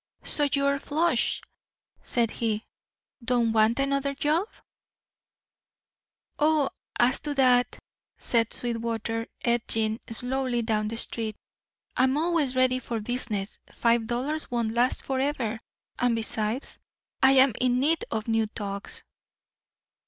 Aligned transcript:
"So 0.23 0.47
you're 0.51 0.79
flush," 0.79 1.43
said 2.01 2.31
he. 2.31 2.65
"Don't 3.23 3.53
want 3.53 3.77
another 3.77 4.15
job?" 4.15 4.47
"Oh, 6.39 6.71
as 6.97 7.19
to 7.19 7.35
that," 7.35 7.77
said 8.17 8.51
Sweetwater, 8.51 9.27
edging 9.45 9.99
slowly 10.09 10.63
down 10.63 10.87
the 10.87 10.97
street, 10.97 11.35
"I'm 11.95 12.17
always 12.17 12.55
ready 12.55 12.79
for 12.79 12.99
business. 12.99 13.59
Five 13.71 14.07
dollars 14.07 14.49
won't 14.49 14.73
last 14.73 15.03
forever, 15.03 15.59
and, 15.99 16.15
besides, 16.15 16.79
I'm 17.21 17.53
in 17.61 17.79
need 17.79 18.03
of 18.09 18.27
new 18.27 18.47
togs." 18.47 19.03